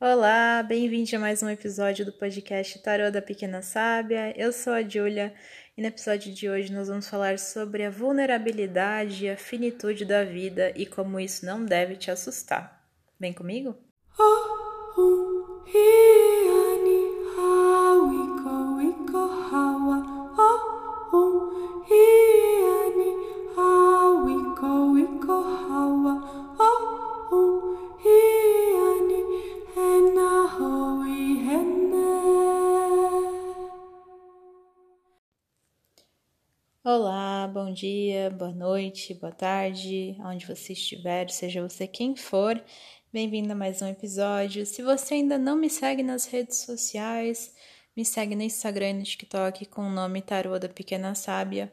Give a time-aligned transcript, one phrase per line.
[0.00, 4.32] Olá, bem-vindo a mais um episódio do podcast Tarô da Pequena Sábia.
[4.38, 5.34] Eu sou a Julia
[5.76, 10.22] e no episódio de hoje nós vamos falar sobre a vulnerabilidade e a finitude da
[10.22, 12.80] vida e como isso não deve te assustar.
[13.18, 13.76] Vem comigo?
[14.16, 14.57] Oh,
[38.30, 42.62] boa noite, boa tarde, onde você estiver, seja você quem for,
[43.12, 44.66] bem-vindo a mais um episódio.
[44.66, 47.54] Se você ainda não me segue nas redes sociais,
[47.96, 51.72] me segue no Instagram e no TikTok com o nome Tarô da Pequena Sábia.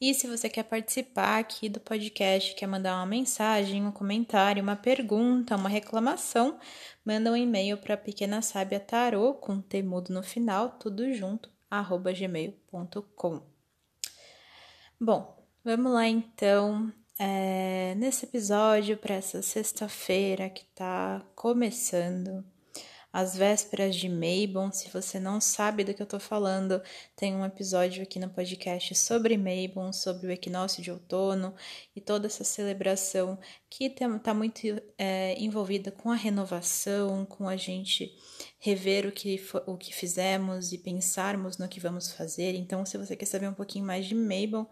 [0.00, 4.76] E se você quer participar aqui do podcast, quer mandar uma mensagem, um comentário, uma
[4.76, 6.58] pergunta, uma reclamação,
[7.04, 13.42] manda um e-mail para Pequena Sábia Tarô com temudo no final, tudo junto, arroba gmail.com.
[15.00, 15.35] Bom,
[15.66, 16.92] vamos lá então.
[17.18, 22.44] É, nesse episódio, para essa sexta-feira que está começando,
[23.12, 26.80] as vésperas de Mabon, se você não sabe do que eu estou falando,
[27.16, 31.52] tem um episódio aqui no podcast sobre Mabon, sobre o equinócio de outono
[31.96, 33.36] e toda essa celebração
[33.68, 34.60] que está muito
[34.96, 38.14] é, envolvida com a renovação, com a gente
[38.60, 42.54] rever o que, o que fizemos e pensarmos no que vamos fazer.
[42.54, 44.70] Então, se você quer saber um pouquinho mais de Mabel,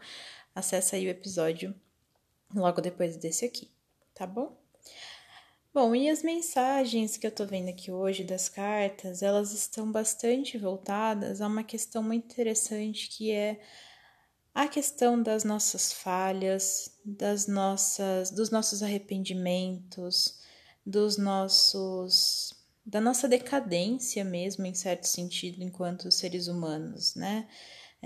[0.55, 1.75] acessa aí o episódio
[2.55, 3.71] logo depois desse aqui,
[4.15, 4.57] tá bom?
[5.73, 10.57] Bom, e as mensagens que eu tô vendo aqui hoje das cartas, elas estão bastante
[10.57, 13.61] voltadas a uma questão muito interessante que é
[14.55, 20.39] a questão das nossas falhas, das nossas, dos nossos arrependimentos,
[20.87, 22.55] dos nossos
[22.87, 27.49] da nossa decadência mesmo, em certo sentido, enquanto seres humanos, né?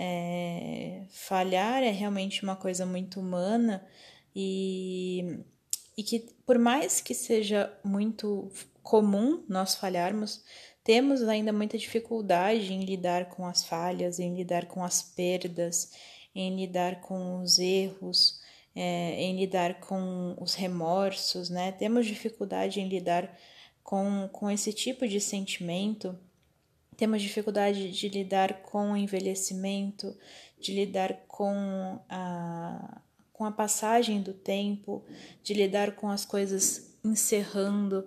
[0.01, 3.85] É, falhar é realmente uma coisa muito humana
[4.33, 5.41] e,
[5.97, 8.49] e que, por mais que seja muito
[8.81, 10.45] comum nós falharmos,
[10.85, 15.93] temos ainda muita dificuldade em lidar com as falhas, em lidar com as perdas,
[16.33, 18.41] em lidar com os erros,
[18.77, 21.73] é, em lidar com os remorsos, né?
[21.73, 23.37] Temos dificuldade em lidar
[23.83, 26.17] com, com esse tipo de sentimento,
[26.99, 30.19] temos dificuldade de lidar com o envelhecimento,
[30.61, 33.01] de lidar com a,
[33.33, 35.05] com a passagem do tempo,
[35.41, 38.05] de lidar com as coisas encerrando.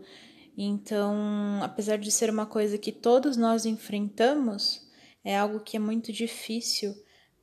[0.58, 1.16] Então,
[1.64, 4.86] apesar de ser uma coisa que todos nós enfrentamos,
[5.24, 6.94] é algo que é muito difícil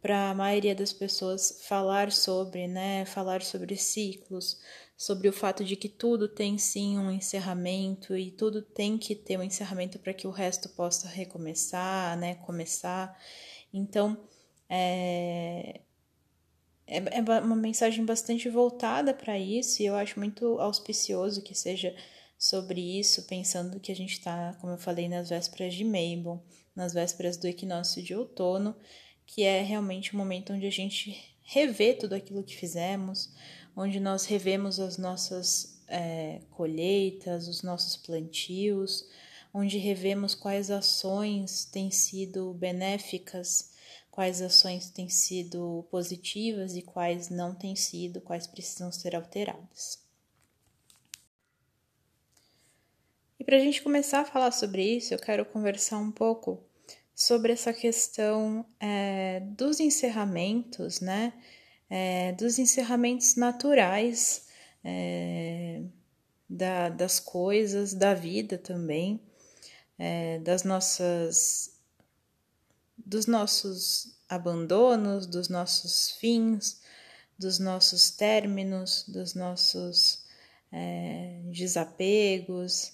[0.03, 3.07] para a maioria das pessoas falar sobre, né?
[3.07, 4.61] Falar sobre ciclos,
[4.99, 9.39] sobre o fato de que tudo tem sim um encerramento e tudo tem que ter
[9.39, 13.17] um encerramento para que o resto possa recomeçar, né, começar.
[13.73, 14.19] Então,
[14.69, 15.83] é,
[16.85, 21.95] é, é uma mensagem bastante voltada para isso e eu acho muito auspicioso que seja
[22.37, 26.43] sobre isso, pensando que a gente está, como eu falei, nas vésperas de Mabel,
[26.75, 28.75] nas vésperas do equinócio de outono,
[29.25, 33.33] que é realmente o momento onde a gente revê tudo aquilo que fizemos,
[33.79, 39.09] onde nós revemos as nossas é, colheitas, os nossos plantios,
[39.55, 43.71] onde revemos quais ações têm sido benéficas,
[44.11, 50.03] quais ações têm sido positivas e quais não têm sido, quais precisam ser alteradas.
[53.39, 56.61] E para a gente começar a falar sobre isso, eu quero conversar um pouco
[57.15, 61.33] sobre essa questão é, dos encerramentos, né?
[61.91, 64.47] É, dos encerramentos naturais
[64.85, 65.83] é,
[66.49, 69.21] da, das coisas, da vida também,
[69.99, 71.77] é, das nossas
[72.97, 76.83] dos nossos abandonos, dos nossos fins,
[77.39, 80.25] dos nossos términos, dos nossos
[80.71, 82.93] é, desapegos.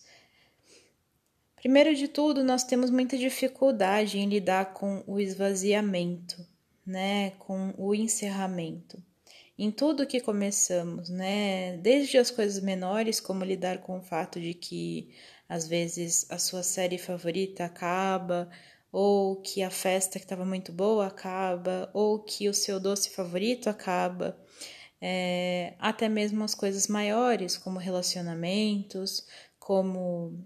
[1.57, 6.47] Primeiro de tudo, nós temos muita dificuldade em lidar com o esvaziamento
[6.87, 9.03] né, com o encerramento.
[9.57, 14.53] Em tudo que começamos, né, desde as coisas menores, como lidar com o fato de
[14.53, 15.15] que
[15.49, 18.51] às vezes a sua série favorita acaba,
[18.91, 23.69] ou que a festa que estava muito boa acaba, ou que o seu doce favorito
[23.69, 24.39] acaba,
[25.01, 29.27] é, até mesmo as coisas maiores, como relacionamentos,
[29.59, 30.39] como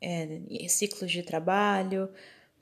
[0.00, 2.08] é, ciclos de trabalho,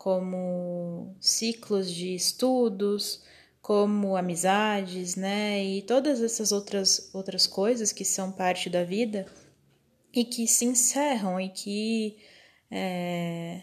[0.04, 3.24] como ciclos de estudos,
[3.62, 5.64] como amizades, né?
[5.64, 9.24] E todas essas outras outras coisas que são parte da vida
[10.12, 12.18] e que se encerram e que
[12.70, 13.62] é,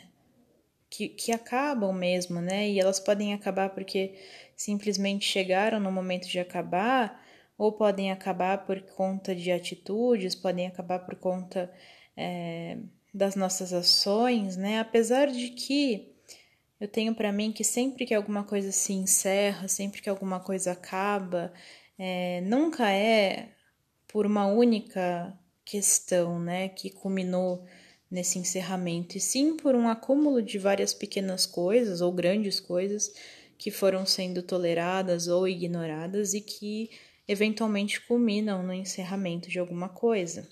[0.89, 2.67] que, que acabam mesmo, né?
[2.67, 4.15] E elas podem acabar porque
[4.55, 7.23] simplesmente chegaram no momento de acabar,
[7.55, 11.71] ou podem acabar por conta de atitudes, podem acabar por conta
[12.17, 12.79] é,
[13.13, 14.79] das nossas ações, né?
[14.79, 16.10] Apesar de que
[16.81, 20.71] eu tenho para mim que sempre que alguma coisa se encerra, sempre que alguma coisa
[20.71, 21.53] acaba,
[21.95, 23.49] é, nunca é
[24.07, 25.31] por uma única
[25.63, 27.63] questão, né, que culminou
[28.09, 33.13] nesse encerramento, e sim por um acúmulo de várias pequenas coisas ou grandes coisas
[33.59, 36.89] que foram sendo toleradas ou ignoradas e que
[37.27, 40.49] eventualmente culminam no encerramento de alguma coisa.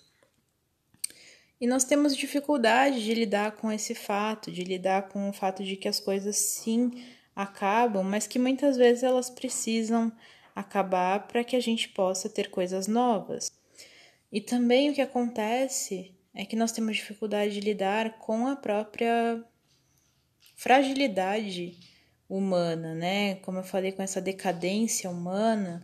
[1.60, 5.76] E nós temos dificuldade de lidar com esse fato, de lidar com o fato de
[5.76, 6.92] que as coisas sim
[7.36, 10.12] acabam, mas que muitas vezes elas precisam
[10.56, 13.52] acabar para que a gente possa ter coisas novas.
[14.32, 19.44] E também o que acontece é que nós temos dificuldade de lidar com a própria
[20.56, 21.78] fragilidade
[22.28, 23.36] humana, né?
[23.36, 25.84] Como eu falei, com essa decadência humana,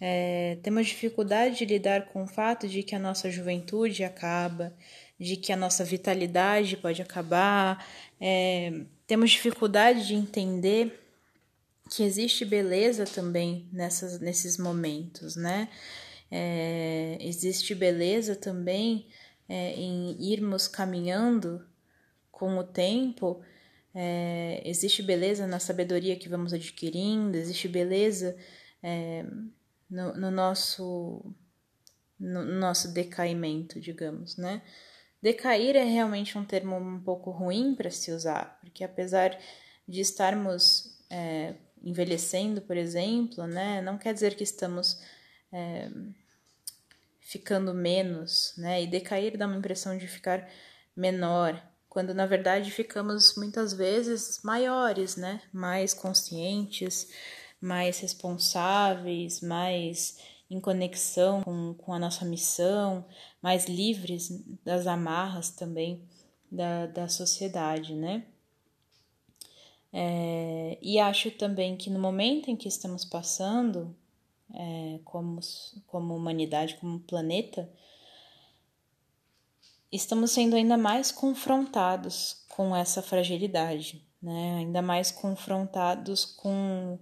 [0.00, 4.74] é, temos dificuldade de lidar com o fato de que a nossa juventude acaba,
[5.18, 7.86] de que a nossa vitalidade pode acabar,
[8.20, 11.02] é, temos dificuldade de entender
[11.90, 15.68] que existe beleza também nessas, nesses momentos, né?
[16.30, 19.06] É, existe beleza também
[19.48, 21.64] é, em irmos caminhando
[22.32, 23.40] com o tempo,
[23.94, 28.36] é, existe beleza na sabedoria que vamos adquirindo, existe beleza
[28.82, 29.24] é,
[29.88, 31.24] no, no, nosso
[32.18, 34.62] no nosso decaimento, digamos, né?
[35.22, 39.38] Decair é realmente um termo um pouco ruim para se usar, porque apesar
[39.88, 45.00] de estarmos é, envelhecendo, por exemplo, né, não quer dizer que estamos
[45.52, 45.90] é,
[47.20, 48.82] ficando menos, né?
[48.82, 50.48] E decair dá uma impressão de ficar
[50.96, 55.42] menor, quando na verdade ficamos muitas vezes maiores, né?
[55.52, 57.10] Mais conscientes,
[57.60, 60.18] mais responsáveis, mais
[60.50, 63.04] em conexão com, com a nossa missão,
[63.42, 64.30] mais livres
[64.64, 66.02] das amarras também
[66.50, 68.24] da, da sociedade, né?
[69.92, 73.96] É, e acho também que no momento em que estamos passando,
[74.52, 75.40] é, como,
[75.86, 77.70] como humanidade, como planeta,
[79.90, 84.56] estamos sendo ainda mais confrontados com essa fragilidade, né?
[84.58, 86.98] ainda mais confrontados com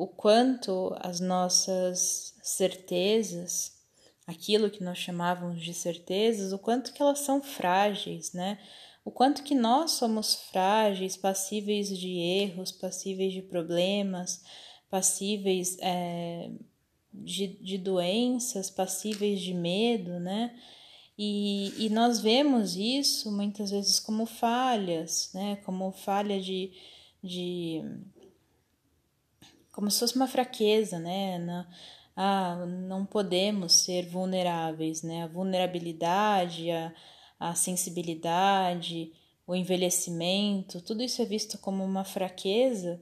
[0.00, 3.78] o quanto as nossas certezas,
[4.26, 8.58] aquilo que nós chamávamos de certezas, o quanto que elas são frágeis, né?
[9.04, 14.42] O quanto que nós somos frágeis, passíveis de erros, passíveis de problemas,
[14.88, 16.50] passíveis é,
[17.12, 20.58] de, de doenças, passíveis de medo, né?
[21.18, 25.56] E, e nós vemos isso muitas vezes como falhas, né?
[25.56, 26.72] Como falha de,
[27.22, 27.84] de
[29.80, 31.38] como se fosse uma fraqueza, né?
[31.38, 31.66] Na,
[32.16, 35.24] ah, não podemos ser vulneráveis, né?
[35.24, 36.92] A vulnerabilidade, a,
[37.38, 39.12] a sensibilidade,
[39.46, 43.00] o envelhecimento, tudo isso é visto como uma fraqueza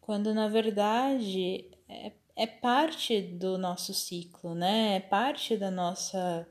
[0.00, 4.96] quando na verdade é, é parte do nosso ciclo, né?
[4.96, 6.46] É parte da nossa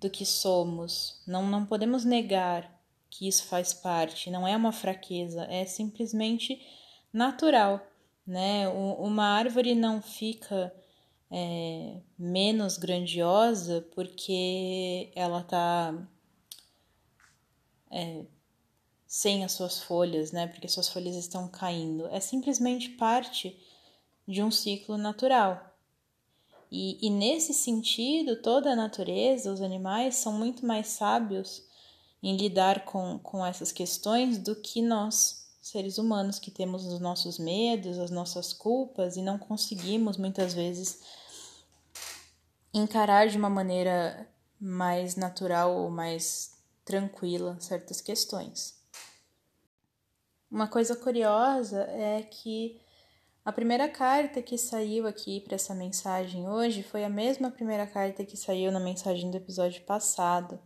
[0.00, 1.22] do que somos.
[1.26, 2.80] Não não podemos negar
[3.10, 6.60] que isso faz parte, não é uma fraqueza, é simplesmente
[7.12, 7.84] natural,
[8.26, 8.68] né?
[8.68, 10.72] Uma árvore não fica
[11.30, 15.94] é, menos grandiosa porque ela tá
[17.90, 18.24] é,
[19.06, 20.46] sem as suas folhas, né?
[20.46, 22.06] Porque suas folhas estão caindo.
[22.08, 23.58] É simplesmente parte
[24.26, 25.70] de um ciclo natural.
[26.70, 31.64] E, e nesse sentido, toda a natureza, os animais, são muito mais sábios
[32.22, 37.38] em lidar com, com essas questões do que nós, seres humanos, que temos os nossos
[37.38, 41.00] medos, as nossas culpas e não conseguimos muitas vezes
[42.72, 48.78] encarar de uma maneira mais natural ou mais tranquila certas questões.
[50.50, 52.80] Uma coisa curiosa é que
[53.44, 58.24] a primeira carta que saiu aqui para essa mensagem hoje foi a mesma primeira carta
[58.24, 60.60] que saiu na mensagem do episódio passado,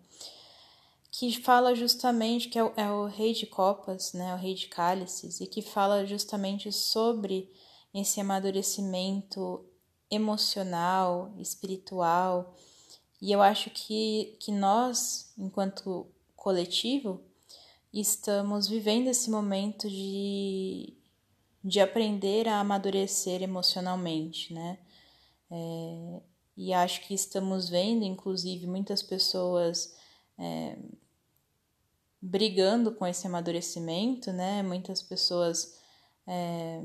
[1.16, 4.66] que fala justamente que é o, é o rei de copas, né, o rei de
[4.66, 7.52] cálices, e que fala justamente sobre
[7.94, 9.64] esse amadurecimento
[10.10, 12.56] emocional, espiritual.
[13.22, 17.22] E eu acho que, que nós, enquanto coletivo,
[17.92, 20.98] estamos vivendo esse momento de,
[21.62, 24.80] de aprender a amadurecer emocionalmente, né?
[25.48, 26.22] É,
[26.56, 29.94] e acho que estamos vendo, inclusive, muitas pessoas
[30.36, 30.76] é,
[32.24, 34.62] brigando com esse amadurecimento, né?
[34.62, 35.78] Muitas pessoas
[36.26, 36.82] é,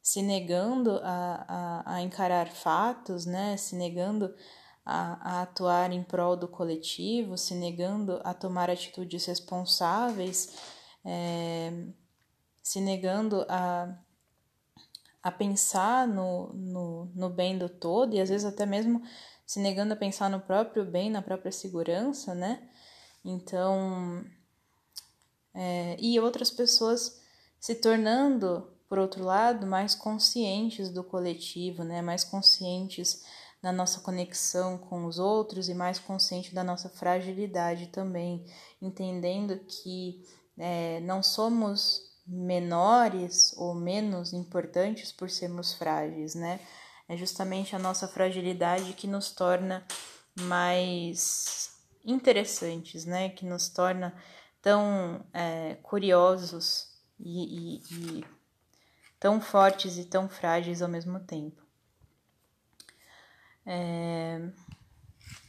[0.00, 3.56] se negando a, a, a, encarar fatos, né?
[3.56, 4.32] Se negando
[4.84, 10.54] a, a atuar em prol do coletivo, se negando a tomar atitudes responsáveis,
[11.04, 11.72] é,
[12.62, 13.98] se negando a,
[15.24, 19.02] a pensar no, no, no bem do todo e às vezes até mesmo
[19.44, 22.68] se negando a pensar no próprio bem, na própria segurança, né?
[23.28, 24.24] Então,
[25.52, 27.20] é, e outras pessoas
[27.58, 32.00] se tornando, por outro lado, mais conscientes do coletivo, né?
[32.00, 33.24] Mais conscientes
[33.60, 38.46] na nossa conexão com os outros e mais consciente da nossa fragilidade também,
[38.80, 40.24] entendendo que
[40.56, 46.60] é, não somos menores ou menos importantes por sermos frágeis, né?
[47.08, 49.84] É justamente a nossa fragilidade que nos torna
[50.40, 51.75] mais
[52.06, 53.28] interessantes, né?
[53.30, 54.14] Que nos torna
[54.62, 58.24] tão é, curiosos e, e, e
[59.18, 61.62] tão fortes e tão frágeis ao mesmo tempo.
[63.66, 64.48] É,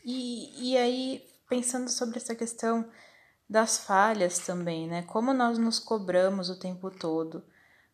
[0.04, 2.90] e, e aí, pensando sobre essa questão
[3.50, 5.04] das falhas também, né?
[5.04, 7.46] Como nós nos cobramos o tempo todo,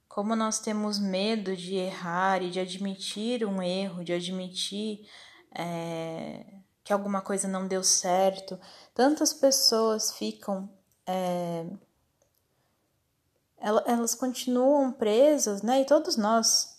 [0.07, 5.07] como nós temos medo de errar e de admitir um erro, de admitir
[5.55, 6.45] é,
[6.83, 8.59] que alguma coisa não deu certo.
[8.93, 10.69] Tantas pessoas ficam.
[11.07, 11.65] É,
[13.85, 15.81] elas continuam presas, né?
[15.81, 16.73] E todos nós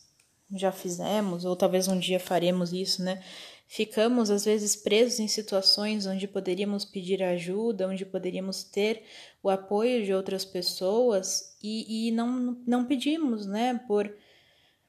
[0.55, 3.23] já fizemos, ou talvez um dia faremos isso, né?
[3.67, 9.03] Ficamos às vezes presos em situações onde poderíamos pedir ajuda, onde poderíamos ter
[9.43, 13.81] o apoio de outras pessoas e, e não, não pedimos, né?
[13.89, 14.15] Por,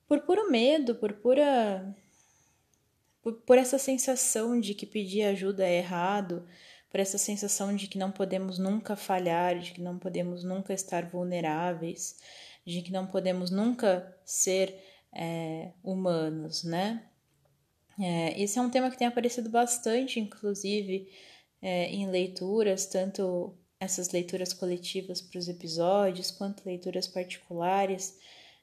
[0.07, 1.95] por puro medo, por pura.
[3.25, 6.47] Por, por essa sensação de que pedir ajuda é errado,
[6.91, 11.09] por essa sensação de que não podemos nunca falhar, de que não podemos nunca estar
[11.09, 12.17] vulneráveis,
[12.63, 14.79] de que não podemos nunca ser
[15.11, 17.03] é, humanos, né?
[17.99, 21.09] É, esse é um tema que tem aparecido bastante, inclusive,
[21.63, 28.19] é, em leituras, tanto essas leituras coletivas para os episódios, quanto leituras particulares,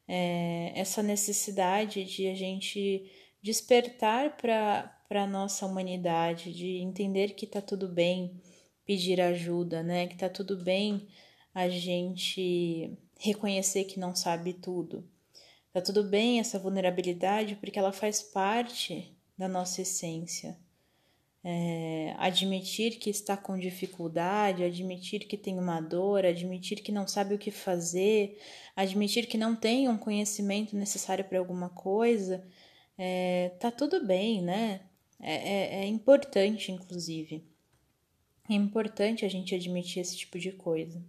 [0.07, 3.11] é, essa necessidade de a gente
[3.43, 8.41] despertar para a nossa humanidade, de entender que está tudo bem
[8.87, 10.07] pedir ajuda, né?
[10.07, 11.09] Que está tudo bem
[11.55, 15.09] a gente reconhecer que não sabe tudo.
[15.73, 20.57] Tá tudo bem essa vulnerabilidade porque ela faz parte da nossa essência.
[21.45, 27.35] É, admitir que está com dificuldade, admitir que tem uma dor, admitir que não sabe
[27.35, 28.39] o que fazer,
[28.77, 32.47] admitir que não tem um conhecimento necessário para alguma coisa,
[32.99, 34.81] é, tá tudo bem, né?
[35.21, 37.45] É, é, é importante, inclusive.
[38.49, 41.03] É importante a gente admitir esse tipo de coisa.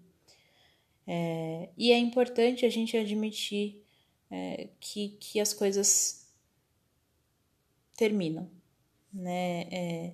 [1.06, 3.84] É, e é importante a gente admitir
[4.32, 6.32] é, que, que as coisas
[7.96, 8.50] terminam,
[9.12, 9.62] né?
[9.72, 10.14] É,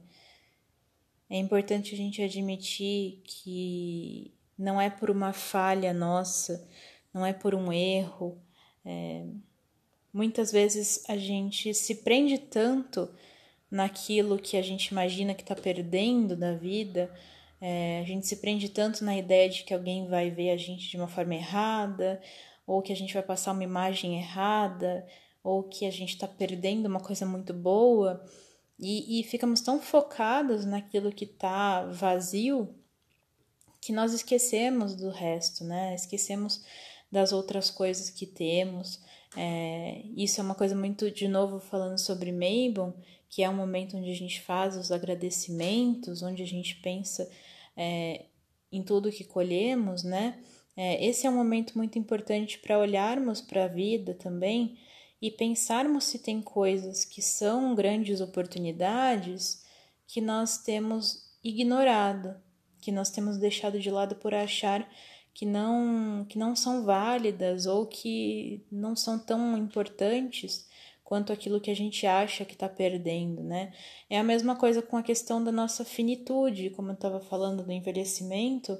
[1.29, 6.67] é importante a gente admitir que não é por uma falha nossa,
[7.13, 8.41] não é por um erro.
[8.83, 9.25] É,
[10.13, 13.09] muitas vezes a gente se prende tanto
[13.69, 17.13] naquilo que a gente imagina que está perdendo da vida,
[17.61, 20.89] é, a gente se prende tanto na ideia de que alguém vai ver a gente
[20.89, 22.21] de uma forma errada,
[22.65, 25.05] ou que a gente vai passar uma imagem errada,
[25.43, 28.23] ou que a gente está perdendo uma coisa muito boa,
[28.79, 32.75] e, e ficamos tão focados naquilo que está vazio
[33.81, 35.95] que nós esquecemos do resto, né?
[35.95, 36.63] Esquecemos
[37.11, 39.01] das outras coisas que temos.
[39.35, 42.95] É, isso é uma coisa muito, de novo, falando sobre Mabel,
[43.29, 47.29] que é um momento onde a gente faz os agradecimentos, onde a gente pensa
[47.77, 48.25] é,
[48.71, 50.39] em tudo que colhemos, né?
[50.75, 54.77] É, esse é um momento muito importante para olharmos para a vida também
[55.21, 59.63] e pensarmos se tem coisas que são grandes oportunidades
[60.07, 62.35] que nós temos ignorado,
[62.81, 64.89] que nós temos deixado de lado por achar
[65.39, 70.67] que não que não são válidas ou que não são tão importantes
[71.03, 73.71] quanto aquilo que a gente acha que está perdendo, né?
[74.09, 77.71] É a mesma coisa com a questão da nossa finitude, como eu estava falando do
[77.71, 78.77] envelhecimento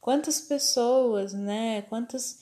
[0.00, 1.82] Quantas pessoas, né?
[1.82, 2.40] Quantas,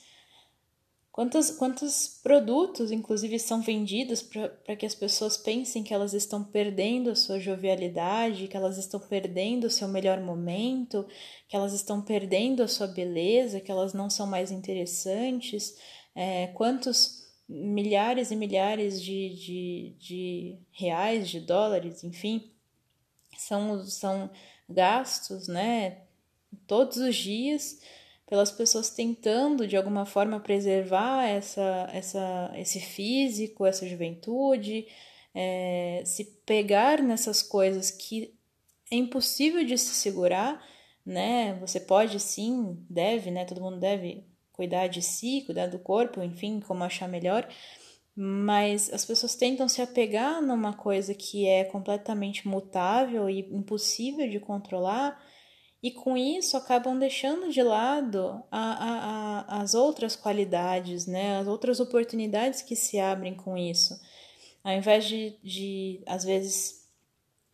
[1.16, 7.08] quantos, quantos produtos, inclusive, são vendidos para que as pessoas pensem que elas estão perdendo
[7.08, 11.08] a sua jovialidade, que elas estão perdendo o seu melhor momento,
[11.49, 15.75] que elas estão perdendo a sua beleza, que elas não são mais interessantes.
[16.14, 22.52] É, quantos milhares e milhares de, de, de reais, de dólares, enfim,
[23.38, 24.30] são, são
[24.68, 26.02] gastos, né?
[26.66, 27.80] todos os dias,
[28.26, 34.87] pelas pessoas tentando de alguma forma preservar essa, essa, esse físico, essa juventude,
[35.35, 38.35] é, se pegar nessas coisas que
[38.90, 40.64] é impossível de se segurar,
[41.04, 41.54] né?
[41.61, 43.45] Você pode sim, deve, né?
[43.45, 47.49] Todo mundo deve cuidar de si, cuidar do corpo, enfim, como achar melhor.
[48.14, 54.40] Mas as pessoas tentam se apegar numa coisa que é completamente mutável e impossível de
[54.40, 55.21] controlar,
[55.83, 61.38] e com isso acabam deixando de lado a, a, a, as outras qualidades, né?
[61.38, 63.99] as outras oportunidades que se abrem com isso.
[64.64, 66.87] Ao invés de, de às vezes,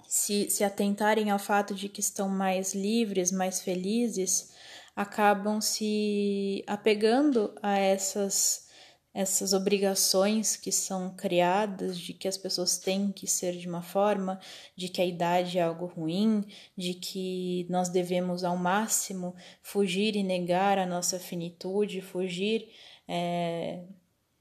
[0.09, 4.53] se, se atentarem ao fato de que estão mais livres, mais felizes,
[4.95, 8.69] acabam se apegando a essas
[9.15, 14.41] essas obrigações que são criadas de que as pessoas têm que ser de uma forma,
[14.75, 16.45] de que a idade é algo ruim,
[16.77, 22.71] de que nós devemos ao máximo fugir e negar a nossa finitude, fugir
[23.07, 23.85] é,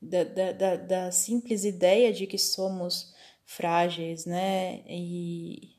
[0.02, 3.14] da, da, da, da, simples ideia de que somos
[3.44, 4.84] frágeis, né?
[4.88, 5.76] E,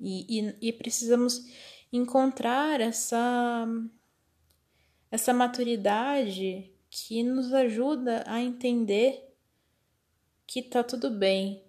[0.00, 1.46] e, e precisamos
[1.92, 3.68] encontrar essa,
[5.12, 9.34] essa maturidade que nos ajuda a entender
[10.46, 11.64] que tá tudo bem.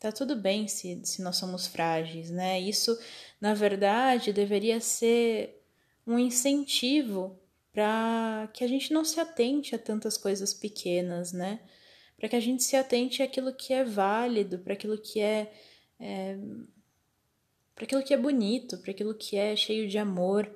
[0.00, 2.58] Tá tudo bem se, se nós somos frágeis, né?
[2.58, 2.98] Isso,
[3.38, 5.62] na verdade, deveria ser
[6.06, 7.38] um incentivo
[7.72, 11.60] para que a gente não se atente a tantas coisas pequenas, né?
[12.16, 15.52] Para que a gente se atente àquilo que é válido, para aquilo que é,
[16.00, 16.38] é
[17.74, 20.50] para aquilo que é bonito, para aquilo que é cheio de amor,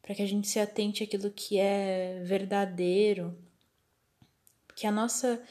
[0.00, 3.38] para que a gente se atente àquilo que é verdadeiro,
[4.74, 5.42] que a nossa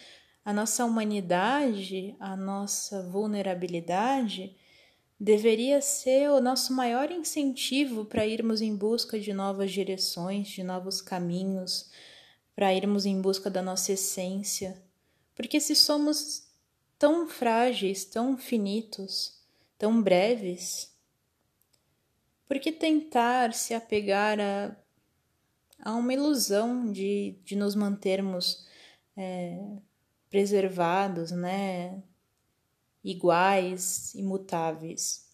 [0.44, 4.56] a nossa humanidade, a nossa vulnerabilidade
[5.20, 11.00] deveria ser o nosso maior incentivo para irmos em busca de novas direções, de novos
[11.00, 11.92] caminhos,
[12.56, 14.82] para irmos em busca da nossa essência.
[15.36, 16.48] Porque se somos
[16.98, 19.40] tão frágeis, tão finitos,
[19.78, 20.92] tão breves,
[22.48, 24.76] por que tentar se apegar a,
[25.80, 28.66] a uma ilusão de, de nos mantermos
[29.16, 29.60] é,
[30.30, 32.02] preservados, né?
[33.04, 35.30] Iguais, imutáveis.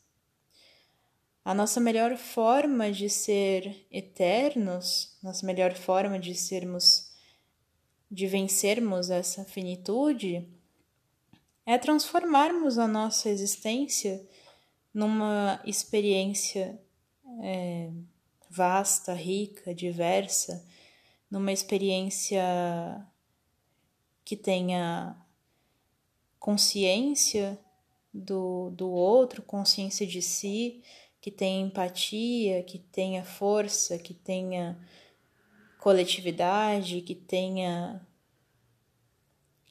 [1.43, 7.11] A nossa melhor forma de ser eternos, nossa melhor forma de sermos,
[8.11, 10.45] de vencermos essa finitude,
[11.65, 14.25] é transformarmos a nossa existência
[14.93, 16.81] numa experiência
[17.43, 17.91] é,
[18.49, 20.65] vasta, rica, diversa,
[21.29, 22.43] numa experiência
[24.27, 25.15] que tenha
[26.37, 27.57] consciência
[28.13, 30.83] do, do outro, consciência de si,
[31.21, 34.77] que tenha empatia, que tenha força, que tenha
[35.79, 38.05] coletividade, que tenha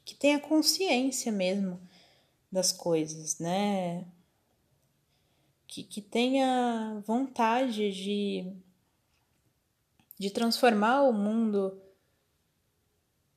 [0.07, 1.79] que tenha consciência mesmo
[2.51, 4.07] das coisas, né?
[5.66, 8.51] Que, que tenha vontade de,
[10.19, 11.79] de transformar o mundo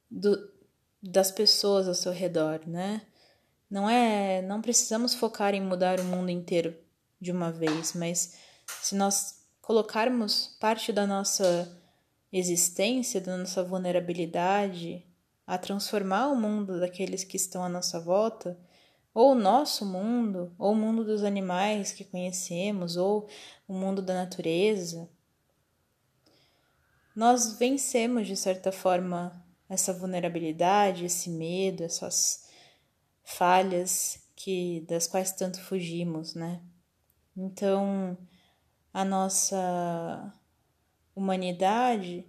[0.10, 0.58] do,
[1.02, 3.02] das pessoas ao seu redor, né?
[3.70, 6.76] Não é, não precisamos focar em mudar o mundo inteiro
[7.22, 8.38] de uma vez, mas
[8.82, 11.78] se nós colocarmos parte da nossa
[12.32, 15.06] existência, da nossa vulnerabilidade
[15.46, 18.58] a transformar o mundo daqueles que estão à nossa volta,
[19.14, 23.28] ou o nosso mundo, ou o mundo dos animais que conhecemos, ou
[23.68, 25.10] o mundo da natureza,
[27.16, 32.50] nós vencemos de certa forma essa vulnerabilidade, esse medo, essas
[33.24, 36.62] falhas que das quais tanto fugimos, né?
[37.38, 38.18] Então,
[38.92, 40.34] a nossa
[41.16, 42.26] humanidade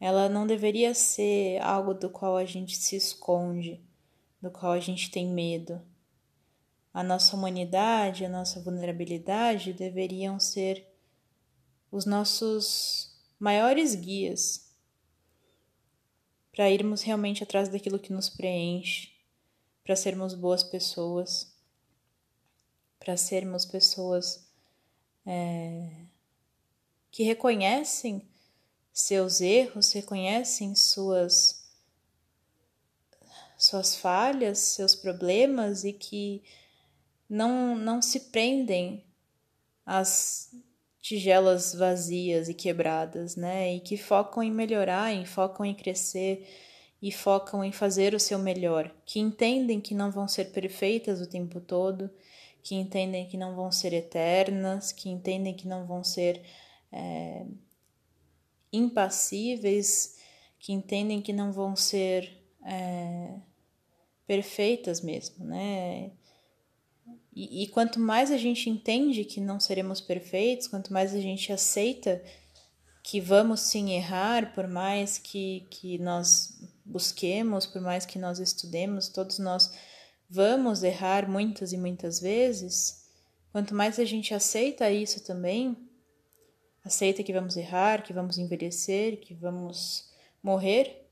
[0.00, 3.82] ela não deveria ser algo do qual a gente se esconde,
[4.40, 5.80] do qual a gente tem medo.
[6.94, 10.86] A nossa humanidade, a nossa vulnerabilidade deveriam ser
[11.90, 14.67] os nossos maiores guias
[16.58, 19.12] para irmos realmente atrás daquilo que nos preenche,
[19.84, 21.54] para sermos boas pessoas,
[22.98, 24.44] para sermos pessoas
[25.24, 25.88] é,
[27.12, 28.28] que reconhecem
[28.92, 31.64] seus erros, reconhecem suas
[33.56, 36.42] suas falhas, seus problemas e que
[37.28, 39.04] não não se prendem
[39.86, 40.52] às
[41.08, 43.74] tigelas vazias e quebradas, né?
[43.74, 46.46] E que focam em melhorar, em focam em crescer
[47.00, 51.26] e focam em fazer o seu melhor, que entendem que não vão ser perfeitas o
[51.26, 52.10] tempo todo,
[52.62, 56.42] que entendem que não vão ser eternas, que entendem que não vão ser
[56.92, 57.46] é,
[58.70, 60.18] impassíveis,
[60.58, 63.34] que entendem que não vão ser é,
[64.26, 66.10] perfeitas mesmo, né?
[67.38, 71.52] E, e quanto mais a gente entende que não seremos perfeitos, quanto mais a gente
[71.52, 72.20] aceita
[73.00, 79.08] que vamos sim errar, por mais que, que nós busquemos, por mais que nós estudemos,
[79.08, 79.72] todos nós
[80.28, 83.08] vamos errar muitas e muitas vezes.
[83.52, 85.76] Quanto mais a gente aceita isso também,
[86.84, 90.10] aceita que vamos errar, que vamos envelhecer, que vamos
[90.42, 91.08] morrer,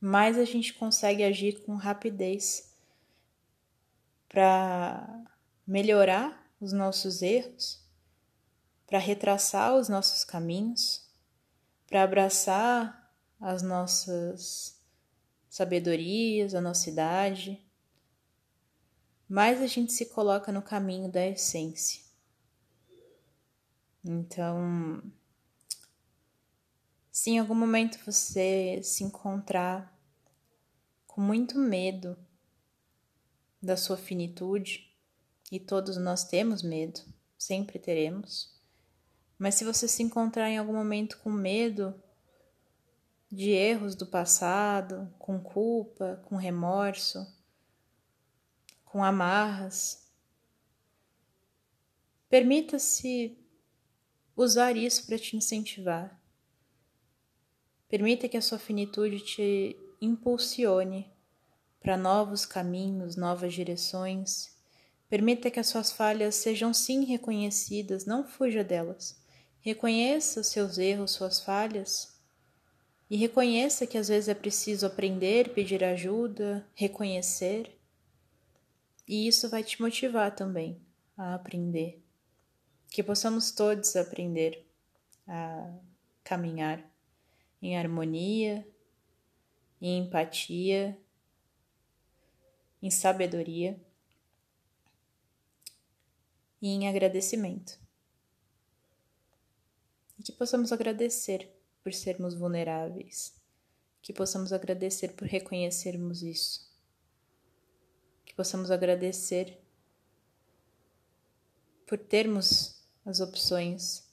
[0.00, 2.65] mais a gente consegue agir com rapidez
[4.28, 5.24] para
[5.66, 7.86] melhorar os nossos erros
[8.86, 11.04] para retraçar os nossos caminhos,
[11.86, 14.80] para abraçar as nossas
[15.48, 17.62] sabedorias, a nossa idade,
[19.28, 22.04] mais a gente se coloca no caminho da essência.
[24.04, 25.02] Então,
[27.10, 29.92] se em algum momento você se encontrar
[31.08, 32.16] com muito medo
[33.66, 34.90] da sua finitude,
[35.52, 37.00] e todos nós temos medo,
[37.36, 38.56] sempre teremos
[39.38, 41.94] mas se você se encontrar em algum momento com medo
[43.30, 47.26] de erros do passado, com culpa, com remorso,
[48.84, 50.10] com amarras,
[52.30, 53.38] permita-se
[54.34, 56.18] usar isso para te incentivar.
[57.88, 61.12] Permita que a sua finitude te impulsione
[61.86, 64.50] para novos caminhos, novas direções.
[65.08, 69.16] Permita que as suas falhas sejam sim reconhecidas, não fuja delas.
[69.60, 72.20] Reconheça seus erros, suas falhas.
[73.08, 77.78] E reconheça que às vezes é preciso aprender, pedir ajuda, reconhecer.
[79.06, 80.84] E isso vai te motivar também
[81.16, 82.02] a aprender.
[82.90, 84.66] Que possamos todos aprender
[85.24, 85.72] a
[86.24, 86.84] caminhar
[87.62, 88.66] em harmonia,
[89.80, 91.00] em empatia,
[92.86, 93.76] em sabedoria
[96.62, 97.80] e em agradecimento.
[100.24, 103.40] Que possamos agradecer por sermos vulneráveis,
[104.00, 106.72] que possamos agradecer por reconhecermos isso,
[108.24, 109.60] que possamos agradecer
[111.86, 114.08] por termos as opções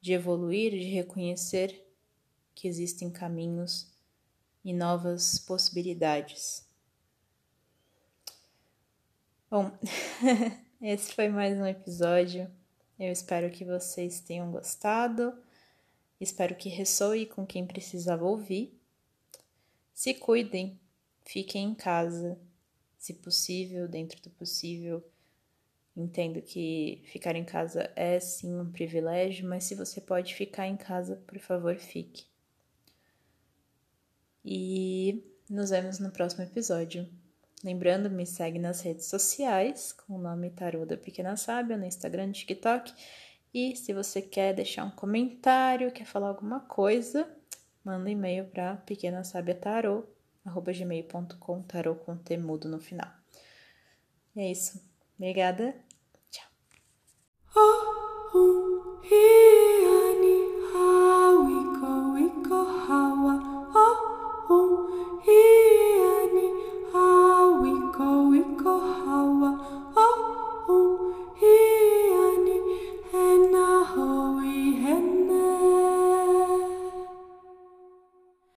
[0.00, 1.86] de evoluir, de reconhecer
[2.54, 3.92] que existem caminhos
[4.64, 6.69] e novas possibilidades.
[9.50, 9.72] Bom,
[10.80, 12.48] esse foi mais um episódio
[13.00, 15.32] eu espero que vocês tenham gostado.
[16.20, 18.78] Espero que ressoe com quem precisava ouvir.
[19.94, 20.78] Se cuidem,
[21.24, 22.38] fiquem em casa,
[22.98, 25.02] se possível, dentro do possível.
[25.96, 30.76] Entendo que ficar em casa é sim um privilégio, mas se você pode ficar em
[30.76, 32.26] casa, por favor, fique.
[34.44, 37.08] E nos vemos no próximo episódio.
[37.62, 42.32] Lembrando, me segue nas redes sociais com o nome Tarô da Pequena Sábia, no Instagram,
[42.32, 42.90] TikTok.
[43.52, 47.28] E se você quer deixar um comentário, quer falar alguma coisa,
[47.84, 53.10] manda um e-mail para pequenasabiatarô.gmail.com, tarô com temudo no final.
[54.34, 54.82] E é isso.
[55.18, 55.74] Obrigada